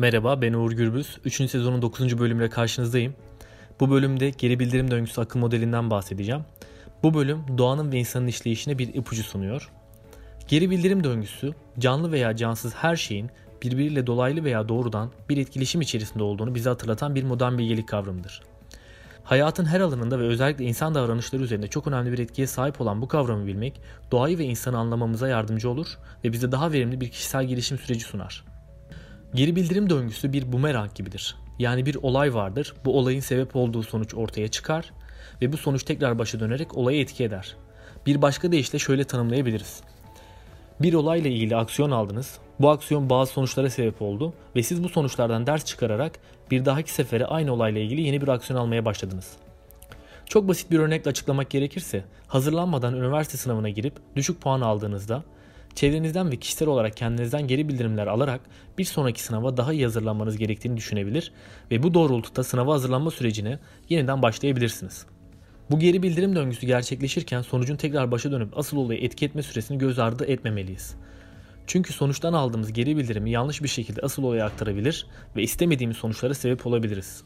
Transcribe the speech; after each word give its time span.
Merhaba 0.00 0.42
ben 0.42 0.52
Uğur 0.52 0.72
Gürbüz. 0.72 1.18
3. 1.24 1.50
sezonun 1.50 1.82
9. 1.82 2.18
bölümüyle 2.18 2.50
karşınızdayım. 2.50 3.14
Bu 3.80 3.90
bölümde 3.90 4.30
geri 4.30 4.60
bildirim 4.60 4.90
döngüsü 4.90 5.20
akıl 5.20 5.40
modelinden 5.40 5.90
bahsedeceğim. 5.90 6.42
Bu 7.02 7.14
bölüm 7.14 7.44
doğanın 7.58 7.92
ve 7.92 7.98
insanın 7.98 8.26
işleyişine 8.26 8.78
bir 8.78 8.94
ipucu 8.94 9.22
sunuyor. 9.22 9.70
Geri 10.48 10.70
bildirim 10.70 11.04
döngüsü 11.04 11.54
canlı 11.78 12.12
veya 12.12 12.36
cansız 12.36 12.74
her 12.74 12.96
şeyin 12.96 13.30
birbiriyle 13.62 14.06
dolaylı 14.06 14.44
veya 14.44 14.68
doğrudan 14.68 15.10
bir 15.28 15.36
etkileşim 15.36 15.80
içerisinde 15.80 16.22
olduğunu 16.22 16.54
bize 16.54 16.68
hatırlatan 16.68 17.14
bir 17.14 17.24
modern 17.24 17.58
bilgelik 17.58 17.88
kavramıdır. 17.88 18.42
Hayatın 19.24 19.64
her 19.64 19.80
alanında 19.80 20.18
ve 20.18 20.24
özellikle 20.24 20.64
insan 20.64 20.94
davranışları 20.94 21.42
üzerinde 21.42 21.66
çok 21.66 21.86
önemli 21.86 22.12
bir 22.12 22.18
etkiye 22.18 22.46
sahip 22.46 22.80
olan 22.80 23.02
bu 23.02 23.08
kavramı 23.08 23.46
bilmek, 23.46 23.80
doğayı 24.12 24.38
ve 24.38 24.44
insanı 24.44 24.78
anlamamıza 24.78 25.28
yardımcı 25.28 25.70
olur 25.70 25.86
ve 26.24 26.32
bize 26.32 26.52
daha 26.52 26.72
verimli 26.72 27.00
bir 27.00 27.10
kişisel 27.10 27.44
gelişim 27.44 27.78
süreci 27.78 28.04
sunar. 28.04 28.49
Geri 29.34 29.56
bildirim 29.56 29.90
döngüsü 29.90 30.32
bir 30.32 30.52
bumerang 30.52 30.94
gibidir. 30.94 31.36
Yani 31.58 31.86
bir 31.86 31.94
olay 31.94 32.34
vardır, 32.34 32.74
bu 32.84 32.98
olayın 32.98 33.20
sebep 33.20 33.56
olduğu 33.56 33.82
sonuç 33.82 34.14
ortaya 34.14 34.48
çıkar 34.48 34.92
ve 35.42 35.52
bu 35.52 35.56
sonuç 35.56 35.82
tekrar 35.82 36.18
başa 36.18 36.40
dönerek 36.40 36.76
olayı 36.76 37.00
etki 37.00 37.24
eder. 37.24 37.56
Bir 38.06 38.22
başka 38.22 38.52
deyişle 38.52 38.78
şöyle 38.78 39.04
tanımlayabiliriz. 39.04 39.80
Bir 40.80 40.94
olayla 40.94 41.30
ilgili 41.30 41.56
aksiyon 41.56 41.90
aldınız, 41.90 42.38
bu 42.60 42.70
aksiyon 42.70 43.10
bazı 43.10 43.32
sonuçlara 43.32 43.70
sebep 43.70 44.02
oldu 44.02 44.34
ve 44.56 44.62
siz 44.62 44.84
bu 44.84 44.88
sonuçlardan 44.88 45.46
ders 45.46 45.64
çıkararak 45.64 46.12
bir 46.50 46.64
dahaki 46.64 46.92
sefere 46.92 47.26
aynı 47.26 47.52
olayla 47.52 47.80
ilgili 47.80 48.00
yeni 48.00 48.20
bir 48.20 48.28
aksiyon 48.28 48.60
almaya 48.60 48.84
başladınız. 48.84 49.32
Çok 50.26 50.48
basit 50.48 50.70
bir 50.70 50.78
örnekle 50.78 51.10
açıklamak 51.10 51.50
gerekirse, 51.50 52.04
hazırlanmadan 52.26 52.94
üniversite 52.94 53.38
sınavına 53.38 53.68
girip 53.68 53.94
düşük 54.16 54.40
puan 54.40 54.60
aldığınızda 54.60 55.24
Çevrenizden 55.74 56.32
ve 56.32 56.36
kişisel 56.36 56.68
olarak 56.68 56.96
kendinizden 56.96 57.46
geri 57.46 57.68
bildirimler 57.68 58.06
alarak 58.06 58.40
bir 58.78 58.84
sonraki 58.84 59.22
sınava 59.22 59.56
daha 59.56 59.72
iyi 59.72 59.84
hazırlanmanız 59.84 60.36
gerektiğini 60.36 60.76
düşünebilir 60.76 61.32
ve 61.70 61.82
bu 61.82 61.94
doğrultuda 61.94 62.44
sınava 62.44 62.72
hazırlanma 62.72 63.10
sürecine 63.10 63.58
yeniden 63.88 64.22
başlayabilirsiniz. 64.22 65.06
Bu 65.70 65.78
geri 65.78 66.02
bildirim 66.02 66.36
döngüsü 66.36 66.66
gerçekleşirken 66.66 67.42
sonucun 67.42 67.76
tekrar 67.76 68.10
başa 68.10 68.32
dönüp 68.32 68.58
asıl 68.58 68.76
olayı 68.76 69.00
etki 69.00 69.24
etme 69.24 69.42
süresini 69.42 69.78
göz 69.78 69.98
ardı 69.98 70.24
etmemeliyiz. 70.24 70.96
Çünkü 71.66 71.92
sonuçtan 71.92 72.32
aldığımız 72.32 72.72
geri 72.72 72.96
bildirimi 72.96 73.30
yanlış 73.30 73.62
bir 73.62 73.68
şekilde 73.68 74.00
asıl 74.00 74.22
olaya 74.22 74.46
aktarabilir 74.46 75.06
ve 75.36 75.42
istemediğimiz 75.42 75.96
sonuçlara 75.96 76.34
sebep 76.34 76.66
olabiliriz. 76.66 77.24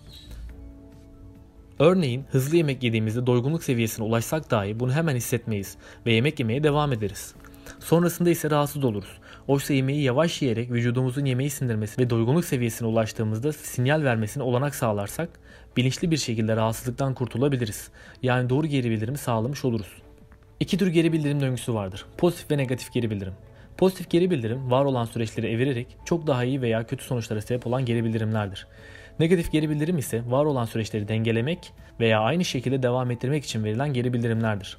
Örneğin 1.78 2.24
hızlı 2.30 2.56
yemek 2.56 2.82
yediğimizde 2.82 3.26
doygunluk 3.26 3.64
seviyesine 3.64 4.06
ulaşsak 4.06 4.50
dahi 4.50 4.80
bunu 4.80 4.92
hemen 4.92 5.16
hissetmeyiz 5.16 5.76
ve 6.06 6.12
yemek 6.12 6.40
yemeye 6.40 6.62
devam 6.62 6.92
ederiz. 6.92 7.34
Sonrasında 7.80 8.30
ise 8.30 8.50
rahatsız 8.50 8.84
oluruz. 8.84 9.18
Oysa 9.48 9.74
yemeği 9.74 10.02
yavaş 10.02 10.42
yiyerek 10.42 10.70
vücudumuzun 10.70 11.24
yemeği 11.24 11.50
sindirmesi 11.50 12.02
ve 12.02 12.10
doygunluk 12.10 12.44
seviyesine 12.44 12.88
ulaştığımızda 12.88 13.52
sinyal 13.52 14.02
vermesine 14.04 14.42
olanak 14.42 14.74
sağlarsak 14.74 15.28
bilinçli 15.76 16.10
bir 16.10 16.16
şekilde 16.16 16.56
rahatsızlıktan 16.56 17.14
kurtulabiliriz. 17.14 17.88
Yani 18.22 18.50
doğru 18.50 18.66
geri 18.66 18.90
bildirimi 18.90 19.18
sağlamış 19.18 19.64
oluruz. 19.64 20.02
İki 20.60 20.78
tür 20.78 20.86
geri 20.86 21.12
bildirim 21.12 21.40
döngüsü 21.40 21.74
vardır. 21.74 22.06
Pozitif 22.18 22.50
ve 22.50 22.58
negatif 22.58 22.92
geri 22.92 23.10
bildirim. 23.10 23.34
Pozitif 23.76 24.10
geri 24.10 24.30
bildirim 24.30 24.70
var 24.70 24.84
olan 24.84 25.04
süreçleri 25.04 25.46
evirerek 25.46 25.96
çok 26.04 26.26
daha 26.26 26.44
iyi 26.44 26.62
veya 26.62 26.86
kötü 26.86 27.04
sonuçlara 27.04 27.40
sebep 27.40 27.66
olan 27.66 27.84
geri 27.84 28.04
bildirimlerdir. 28.04 28.66
Negatif 29.18 29.52
geri 29.52 29.70
bildirim 29.70 29.98
ise 29.98 30.22
var 30.26 30.44
olan 30.44 30.64
süreçleri 30.64 31.08
dengelemek 31.08 31.72
veya 32.00 32.20
aynı 32.20 32.44
şekilde 32.44 32.82
devam 32.82 33.10
ettirmek 33.10 33.44
için 33.44 33.64
verilen 33.64 33.92
geri 33.92 34.12
bildirimlerdir. 34.12 34.78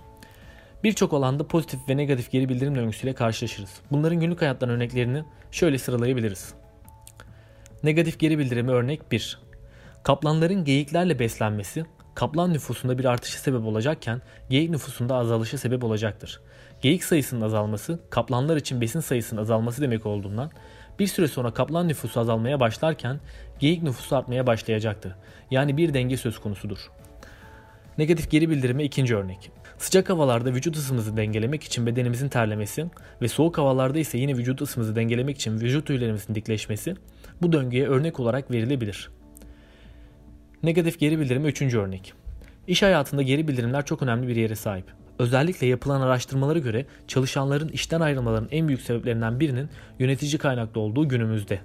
Birçok 0.86 1.14
alanda 1.14 1.48
pozitif 1.48 1.90
ve 1.90 1.98
negatif 1.98 2.32
geri 2.32 2.50
bildirim 2.50 2.76
döngüsüyle 2.76 3.14
karşılaşırız. 3.14 3.70
Bunların 3.92 4.20
günlük 4.20 4.42
hayattan 4.42 4.70
örneklerini 4.70 5.24
şöyle 5.52 5.78
sıralayabiliriz. 5.78 6.54
Negatif 7.84 8.20
geri 8.20 8.40
bildirimi 8.40 8.72
örnek 8.72 9.12
1. 9.12 9.40
Kaplanların 10.04 10.64
geyiklerle 10.64 11.20
beslenmesi 11.20 11.86
kaplan 12.16 12.54
nüfusunda 12.54 12.98
bir 12.98 13.06
artışa 13.06 13.40
sebep 13.40 13.66
olacakken 13.66 14.22
geyik 14.50 14.70
nüfusunda 14.70 15.16
azalışa 15.16 15.58
sebep 15.58 15.84
olacaktır. 15.84 16.42
Geyik 16.82 17.04
sayısının 17.04 17.42
azalması 17.42 18.00
kaplanlar 18.10 18.58
için 18.58 18.82
besin 18.82 19.00
sayısının 19.00 19.42
azalması 19.42 19.82
demek 19.82 20.06
olduğundan 20.06 20.52
bir 21.00 21.08
süre 21.08 21.28
sonra 21.28 21.54
kaplan 21.54 21.88
nüfusu 21.88 22.20
azalmaya 22.20 22.60
başlarken 22.60 23.20
geyik 23.60 23.84
nüfusu 23.84 24.16
artmaya 24.16 24.48
başlayacaktır. 24.48 25.16
Yani 25.52 25.78
bir 25.78 25.94
denge 25.94 26.18
söz 26.18 26.40
konusudur. 26.40 26.92
Negatif 27.98 28.32
geri 28.32 28.50
bildirime 28.50 28.84
ikinci 28.84 29.16
örnek. 29.16 29.52
Sıcak 29.78 30.10
havalarda 30.10 30.54
vücut 30.54 30.78
ısımızı 30.78 31.18
dengelemek 31.18 31.64
için 31.64 31.86
bedenimizin 31.86 32.30
terlemesi 32.30 32.86
ve 33.22 33.28
soğuk 33.28 33.58
havalarda 33.58 34.00
ise 34.00 34.18
yine 34.18 34.38
vücut 34.38 34.62
ısımızı 34.62 34.96
dengelemek 34.96 35.36
için 35.36 35.62
vücut 35.62 35.88
tüylerimizin 35.88 36.36
dikleşmesi 36.36 36.96
bu 37.42 37.52
döngüye 37.54 37.88
örnek 37.88 38.20
olarak 38.20 38.52
verilebilir. 38.52 39.10
Negatif 40.64 41.00
geri 41.00 41.20
bildirime 41.20 41.48
üçüncü 41.48 41.80
örnek. 41.80 42.14
İş 42.68 42.84
hayatında 42.84 43.22
geri 43.22 43.48
bildirimler 43.48 43.86
çok 43.86 44.04
önemli 44.04 44.28
bir 44.28 44.36
yere 44.36 44.56
sahip. 44.56 44.86
Özellikle 45.20 45.68
yapılan 45.68 46.02
araştırmalara 46.02 46.60
göre 46.60 46.86
çalışanların 47.08 47.70
işten 47.70 48.02
ayrılmalarının 48.02 48.50
en 48.52 48.68
büyük 48.68 48.82
sebeplerinden 48.82 49.40
birinin 49.40 49.70
yönetici 50.00 50.38
kaynaklı 50.38 50.82
olduğu 50.82 51.10
günümüzde. 51.10 51.60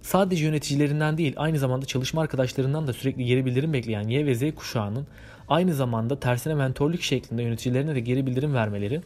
Sadece 0.00 0.44
yöneticilerinden 0.44 1.18
değil 1.18 1.34
aynı 1.36 1.58
zamanda 1.58 1.86
çalışma 1.86 2.22
arkadaşlarından 2.22 2.86
da 2.86 2.92
sürekli 2.92 3.24
geri 3.24 3.46
bildirim 3.46 3.72
bekleyen 3.72 4.08
Y 4.08 4.26
ve 4.26 4.34
Z 4.34 4.54
kuşağının 4.54 5.06
aynı 5.48 5.74
zamanda 5.74 6.20
tersine 6.20 6.54
mentorluk 6.54 7.02
şeklinde 7.02 7.42
yöneticilerine 7.42 7.94
de 7.94 8.00
geri 8.00 8.26
bildirim 8.26 8.54
vermeleri 8.54 9.00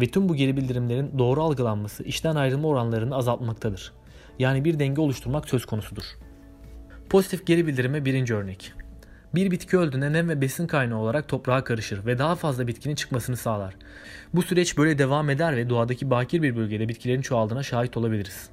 ve 0.00 0.06
tüm 0.06 0.28
bu 0.28 0.34
geri 0.34 0.56
bildirimlerin 0.56 1.18
doğru 1.18 1.42
algılanması 1.42 2.02
işten 2.02 2.34
ayrılma 2.34 2.68
oranlarını 2.68 3.16
azaltmaktadır. 3.16 3.92
Yani 4.38 4.64
bir 4.64 4.78
denge 4.78 5.00
oluşturmak 5.00 5.48
söz 5.48 5.64
konusudur. 5.64 6.04
Pozitif 7.10 7.46
geri 7.46 7.66
bildirime 7.66 8.04
birinci 8.04 8.34
örnek. 8.34 8.72
Bir 9.34 9.50
bitki 9.50 9.78
öldüğünde 9.78 10.12
nem 10.12 10.28
ve 10.28 10.40
besin 10.40 10.66
kaynağı 10.66 10.98
olarak 10.98 11.28
toprağa 11.28 11.64
karışır 11.64 12.06
ve 12.06 12.18
daha 12.18 12.34
fazla 12.34 12.66
bitkinin 12.66 12.94
çıkmasını 12.94 13.36
sağlar. 13.36 13.76
Bu 14.34 14.42
süreç 14.42 14.78
böyle 14.78 14.98
devam 14.98 15.30
eder 15.30 15.56
ve 15.56 15.70
doğadaki 15.70 16.10
bakir 16.10 16.42
bir 16.42 16.56
bölgede 16.56 16.88
bitkilerin 16.88 17.22
çoğaldığına 17.22 17.62
şahit 17.62 17.96
olabiliriz. 17.96 18.50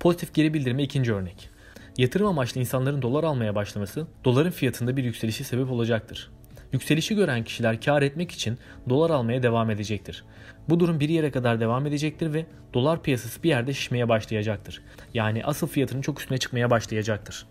Pozitif 0.00 0.34
geri 0.34 0.54
bildirime 0.54 0.82
ikinci 0.82 1.14
örnek. 1.14 1.50
Yatırım 1.98 2.26
amaçlı 2.26 2.60
insanların 2.60 3.02
dolar 3.02 3.24
almaya 3.24 3.54
başlaması 3.54 4.06
doların 4.24 4.50
fiyatında 4.50 4.96
bir 4.96 5.04
yükselişi 5.04 5.44
sebep 5.44 5.70
olacaktır. 5.70 6.30
Yükselişi 6.72 7.14
gören 7.14 7.44
kişiler 7.44 7.80
kar 7.80 8.02
etmek 8.02 8.30
için 8.30 8.58
dolar 8.88 9.10
almaya 9.10 9.42
devam 9.42 9.70
edecektir. 9.70 10.24
Bu 10.68 10.80
durum 10.80 11.00
bir 11.00 11.08
yere 11.08 11.30
kadar 11.30 11.60
devam 11.60 11.86
edecektir 11.86 12.34
ve 12.34 12.46
dolar 12.74 13.02
piyasası 13.02 13.42
bir 13.42 13.48
yerde 13.48 13.72
şişmeye 13.72 14.08
başlayacaktır. 14.08 14.82
Yani 15.14 15.44
asıl 15.44 15.66
fiyatının 15.66 16.02
çok 16.02 16.20
üstüne 16.20 16.38
çıkmaya 16.38 16.70
başlayacaktır. 16.70 17.46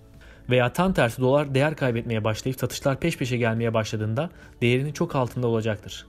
Veya 0.49 0.73
tam 0.73 0.93
tersi 0.93 1.21
dolar 1.21 1.55
değer 1.55 1.75
kaybetmeye 1.75 2.23
başlayıp 2.23 2.59
satışlar 2.59 2.99
peş 2.99 3.17
peşe 3.17 3.37
gelmeye 3.37 3.73
başladığında 3.73 4.29
değerinin 4.61 4.93
çok 4.93 5.15
altında 5.15 5.47
olacaktır. 5.47 6.05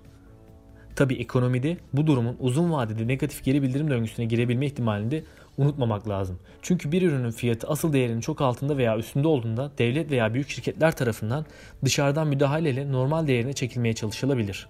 Tabi 0.97 1.15
ekonomide 1.15 1.77
bu 1.93 2.07
durumun 2.07 2.37
uzun 2.41 2.73
vadede 2.73 3.09
negatif 3.09 3.45
geri 3.45 3.63
bildirim 3.63 3.91
döngüsüne 3.91 4.27
girebilme 4.27 4.67
ihtimalini 4.67 5.11
de 5.11 5.25
unutmamak 5.59 6.09
lazım. 6.09 6.39
Çünkü 6.63 6.93
bir 6.93 7.03
ürünün 7.03 7.31
fiyatı 7.31 7.69
asıl 7.69 7.93
değerinin 7.93 8.21
çok 8.21 8.41
altında 8.41 8.77
veya 8.77 8.99
üstünde 8.99 9.29
olduğunda 9.29 9.73
devlet 9.79 10.11
veya 10.11 10.35
büyük 10.35 10.49
şirketler 10.49 10.97
tarafından 10.97 11.47
dışarıdan 11.85 12.27
müdahaleyle 12.27 12.93
normal 12.93 13.27
değerine 13.27 13.53
çekilmeye 13.53 13.95
çalışılabilir. 13.95 14.69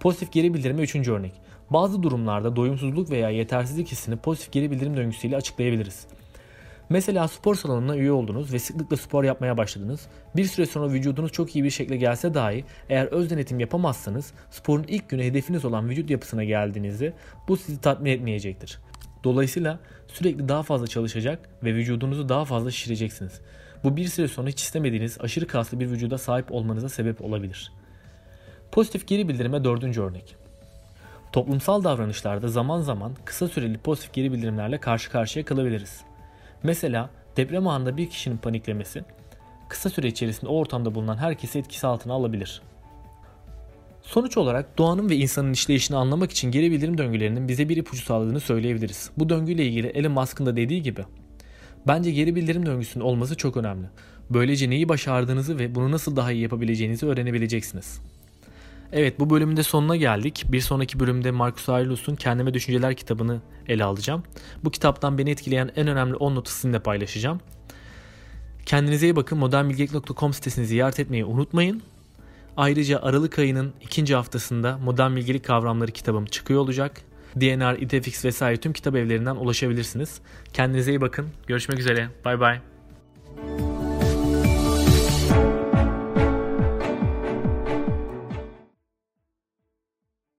Pozitif 0.00 0.32
geri 0.32 0.54
bildirime 0.54 0.82
üçüncü 0.82 1.12
örnek. 1.12 1.32
Bazı 1.70 2.02
durumlarda 2.02 2.56
doyumsuzluk 2.56 3.10
veya 3.10 3.30
yetersizlik 3.30 3.88
hissini 3.88 4.16
pozitif 4.16 4.52
geri 4.52 4.70
bildirim 4.70 4.96
döngüsüyle 4.96 5.36
açıklayabiliriz. 5.36 6.06
Mesela 6.90 7.28
spor 7.28 7.54
salonuna 7.54 7.96
üye 7.96 8.12
oldunuz 8.12 8.52
ve 8.52 8.58
sıklıkla 8.58 8.96
spor 8.96 9.24
yapmaya 9.24 9.56
başladınız. 9.56 10.06
Bir 10.36 10.44
süre 10.44 10.66
sonra 10.66 10.92
vücudunuz 10.92 11.32
çok 11.32 11.56
iyi 11.56 11.64
bir 11.64 11.70
şekilde 11.70 11.96
gelse 11.96 12.34
dahi 12.34 12.64
eğer 12.88 13.06
öz 13.06 13.30
denetim 13.30 13.60
yapamazsanız 13.60 14.32
sporun 14.50 14.84
ilk 14.88 15.08
günü 15.08 15.24
hedefiniz 15.24 15.64
olan 15.64 15.88
vücut 15.88 16.10
yapısına 16.10 16.44
geldiğinizde 16.44 17.12
bu 17.48 17.56
sizi 17.56 17.80
tatmin 17.80 18.10
etmeyecektir. 18.10 18.78
Dolayısıyla 19.24 19.78
sürekli 20.08 20.48
daha 20.48 20.62
fazla 20.62 20.86
çalışacak 20.86 21.48
ve 21.64 21.74
vücudunuzu 21.74 22.28
daha 22.28 22.44
fazla 22.44 22.70
şişireceksiniz. 22.70 23.40
Bu 23.84 23.96
bir 23.96 24.08
süre 24.08 24.28
sonra 24.28 24.48
hiç 24.48 24.62
istemediğiniz 24.62 25.20
aşırı 25.20 25.46
kaslı 25.46 25.80
bir 25.80 25.90
vücuda 25.90 26.18
sahip 26.18 26.52
olmanıza 26.52 26.88
sebep 26.88 27.24
olabilir. 27.24 27.72
Pozitif 28.72 29.06
geri 29.06 29.28
bildirime 29.28 29.64
dördüncü 29.64 30.02
örnek. 30.02 30.36
Toplumsal 31.32 31.84
davranışlarda 31.84 32.48
zaman 32.48 32.80
zaman 32.80 33.12
kısa 33.24 33.48
süreli 33.48 33.78
pozitif 33.78 34.12
geri 34.12 34.32
bildirimlerle 34.32 34.78
karşı 34.78 35.10
karşıya 35.10 35.44
kalabiliriz. 35.44 36.09
Mesela 36.62 37.10
deprem 37.36 37.68
anında 37.68 37.96
bir 37.96 38.10
kişinin 38.10 38.36
paniklemesi 38.36 39.04
kısa 39.68 39.90
süre 39.90 40.08
içerisinde 40.08 40.50
o 40.50 40.56
ortamda 40.56 40.94
bulunan 40.94 41.16
herkesi 41.16 41.58
etkisi 41.58 41.86
altına 41.86 42.12
alabilir. 42.12 42.62
Sonuç 44.02 44.36
olarak 44.36 44.78
doğanın 44.78 45.10
ve 45.10 45.16
insanın 45.16 45.52
işleyişini 45.52 45.96
anlamak 45.96 46.30
için 46.30 46.50
geri 46.50 46.70
bildirim 46.70 46.98
döngülerinin 46.98 47.48
bize 47.48 47.68
bir 47.68 47.76
ipucu 47.76 48.02
sağladığını 48.02 48.40
söyleyebiliriz. 48.40 49.10
Bu 49.16 49.28
döngüyle 49.28 49.66
ilgili 49.66 49.86
Elon 49.86 50.12
Musk'ın 50.12 50.46
da 50.46 50.56
dediği 50.56 50.82
gibi 50.82 51.04
bence 51.86 52.10
geri 52.10 52.34
bildirim 52.34 52.66
döngüsünün 52.66 53.04
olması 53.04 53.36
çok 53.36 53.56
önemli. 53.56 53.86
Böylece 54.30 54.70
neyi 54.70 54.88
başardığınızı 54.88 55.58
ve 55.58 55.74
bunu 55.74 55.90
nasıl 55.90 56.16
daha 56.16 56.32
iyi 56.32 56.42
yapabileceğinizi 56.42 57.06
öğrenebileceksiniz. 57.06 58.00
Evet 58.92 59.20
bu 59.20 59.30
bölümün 59.30 59.56
de 59.56 59.62
sonuna 59.62 59.96
geldik. 59.96 60.44
Bir 60.48 60.60
sonraki 60.60 61.00
bölümde 61.00 61.30
Marcus 61.30 61.68
Aurelius'un 61.68 62.16
Kendime 62.16 62.54
Düşünceler 62.54 62.94
kitabını 62.94 63.40
ele 63.68 63.84
alacağım. 63.84 64.22
Bu 64.64 64.70
kitaptan 64.70 65.18
beni 65.18 65.30
etkileyen 65.30 65.70
en 65.76 65.88
önemli 65.88 66.14
10 66.14 66.34
notu 66.34 66.50
sizinle 66.50 66.78
paylaşacağım. 66.78 67.40
Kendinize 68.66 69.06
iyi 69.06 69.16
bakın. 69.16 69.38
modernbilgelik.com 69.38 70.32
sitesini 70.32 70.66
ziyaret 70.66 71.00
etmeyi 71.00 71.24
unutmayın. 71.24 71.82
Ayrıca 72.56 73.00
Aralık 73.02 73.38
ayının 73.38 73.72
ikinci 73.80 74.14
haftasında 74.14 74.78
modern 74.78 75.16
bilgelik 75.16 75.44
kavramları 75.44 75.92
kitabım 75.92 76.24
çıkıyor 76.24 76.60
olacak. 76.60 77.00
DNR, 77.36 77.78
IDFX 77.78 78.24
vesaire 78.24 78.56
tüm 78.56 78.72
kitap 78.72 78.96
evlerinden 78.96 79.36
ulaşabilirsiniz. 79.36 80.20
Kendinize 80.52 80.90
iyi 80.90 81.00
bakın. 81.00 81.28
Görüşmek 81.46 81.78
üzere. 81.78 82.08
Bay 82.24 82.40
bay. 82.40 82.60